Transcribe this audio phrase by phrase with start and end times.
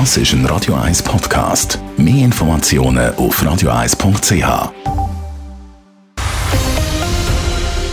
[0.00, 1.78] Das ist ein Radio 1 Podcast.
[1.96, 4.72] Mehr Informationen auf radio1.ch.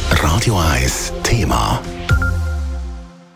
[0.10, 1.80] Radio 1 Thema.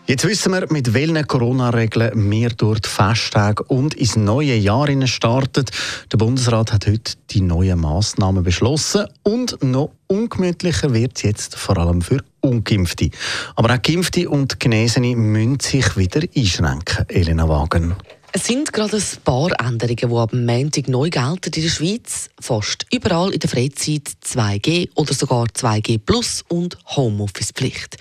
[0.08, 5.64] Jetzt wissen wir, mit welchen Corona-Regeln wir durch die Festtage und ins neue Jahr starten.
[6.10, 11.78] Der Bundesrat hat heute die neuen Massnahmen beschlossen und noch ungemütlicher wird es jetzt vor
[11.78, 13.10] allem für Ungeimpfte.
[13.54, 17.08] Aber auch Geimpfte und Genesene müssen sich wieder einschränken.
[17.08, 17.94] Elena Wagen.
[18.36, 22.28] Es sind gerade ein paar Änderungen, die ab Montag neu gelten in der Schweiz.
[22.38, 27.96] Fast überall in der Freizeit 2G oder sogar 2G Plus und Homeoffice-Pflicht.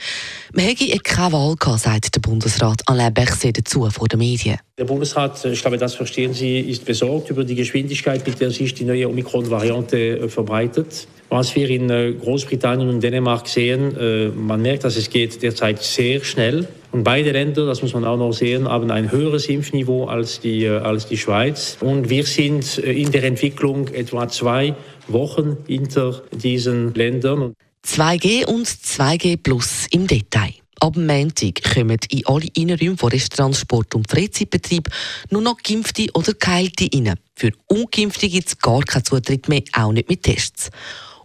[0.52, 4.57] Man hätte keine Wahl gehabt, sagt der Bundesrat Alain Berset dazu vor den Medien.
[4.77, 8.73] Der Bundesrat, ich glaube, das verstehen Sie, ist besorgt über die Geschwindigkeit, mit der sich
[8.73, 11.07] die neue Omikron-Variante äh, verbreitet.
[11.29, 15.81] Was wir in äh, Großbritannien und Dänemark sehen, äh, man merkt, dass es geht derzeit
[15.81, 16.67] sehr schnell.
[16.95, 20.66] Und beide Länder, das muss man auch noch sehen, haben ein höheres Impfniveau als die,
[20.66, 21.76] als die Schweiz.
[21.81, 24.76] Und wir sind in der Entwicklung etwa zwei
[25.10, 27.54] Wochen hinter diesen Ländern.
[27.85, 30.54] 2G und 2G Plus im Detail.
[30.79, 34.88] Ab Montag kommen in alle Innenräume von Restaurants, Sport- und Freizeitbetrieb
[35.32, 37.16] nur noch Geimpfte oder Geheilte rein.
[37.35, 40.70] Für Ungeimpfte gibt es gar keinen Zutritt mehr, auch nicht mit Tests.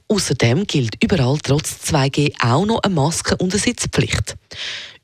[0.09, 4.35] Außerdem gilt überall trotz 2G auch noch eine Maske und eine Sitzpflicht.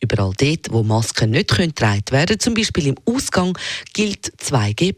[0.01, 3.57] Überall dort, wo Masken nicht getragen werden können, zum Beispiel im Ausgang,
[3.95, 4.95] gilt 2G+.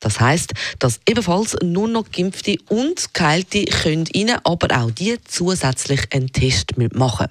[0.00, 6.00] Das heißt, dass ebenfalls nur noch Geimpfte und Geheilte können rein, aber auch die zusätzlich
[6.12, 7.28] einen Test machen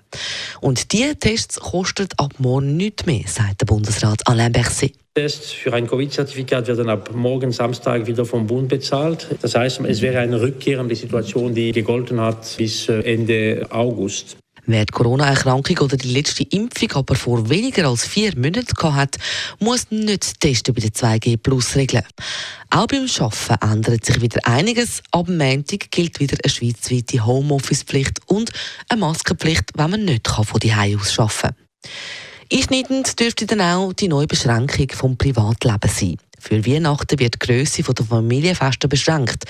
[0.61, 4.93] Und diese Tests kosten ab morgen nichts mehr, sagt der Bundesrat Alain Berset.
[5.15, 9.27] Tests für ein Covid-Zertifikat werden ab morgen Samstag wieder vom Bund bezahlt.
[9.41, 13.65] Das heißt, es wäre eine Rückkehr an die Situation, die gegolten hat bis äh, Ende
[13.71, 14.37] August.
[14.71, 19.17] Wer die Corona-Erkrankung oder die letzte Impfung aber vor weniger als vier Monaten hat,
[19.57, 22.03] muss nicht testen bei den 2G-Plus-Regeln.
[22.69, 25.01] Auch beim Arbeiten ändert sich wieder einiges.
[25.09, 28.51] Ab Montag gilt wieder eine schweizweite Homeoffice-Pflicht und
[28.89, 31.55] eine Maskenpflicht, wenn man nicht von die aus arbeiten kann.
[32.53, 36.17] Einschneidend dürfte dann auch die neue Beschränkung vom Privatleben sein.
[36.39, 39.45] Für Weihnachten wird die Grösse der Familienfeste beschränkt.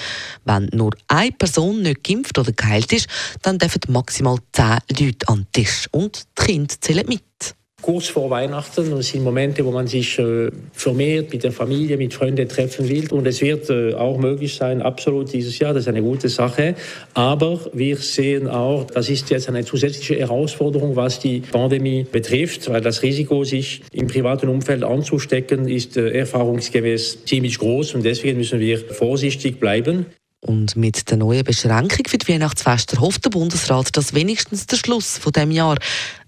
[0.45, 3.07] Wenn nur eine Person nicht geimpft oder geheilt ist,
[3.41, 5.87] dann dürfen maximal zehn Leute an den Tisch.
[5.91, 7.55] Und die Kinder zählen mit
[7.89, 11.97] kurz vor Weihnachten und es sind Momente, wo man sich äh, vermehrt mit der Familie,
[11.97, 13.11] mit Freunden treffen will.
[13.11, 16.75] Und es wird äh, auch möglich sein, absolut dieses Jahr, das ist eine gute Sache.
[17.15, 22.81] Aber wir sehen auch, das ist jetzt eine zusätzliche Herausforderung, was die Pandemie betrifft, weil
[22.81, 28.59] das Risiko, sich im privaten Umfeld anzustecken, ist äh, erfahrungsgemäß ziemlich groß und deswegen müssen
[28.59, 30.05] wir vorsichtig bleiben.
[30.41, 35.17] Und mit der neuen Beschränkung für die Weihnachtsfeste hofft der Bundesrat, dass wenigstens der Schluss
[35.17, 35.77] von dem Jahr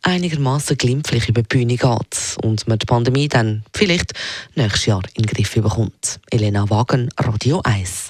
[0.02, 4.14] einigermaßen glimpflich über die Bühne geht und man die Pandemie dann vielleicht
[4.56, 6.20] nächstes Jahr in den Griff bekommt.
[6.30, 8.10] Elena Wagen, Radio 1.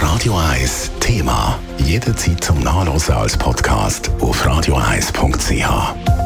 [0.00, 1.58] Radio 1 Thema.
[1.78, 6.25] Jederzeit zum Nachlesen als Podcast auf radio1.ch.